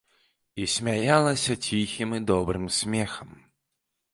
[0.63, 3.29] І смяялася ціхім і добрым смехам.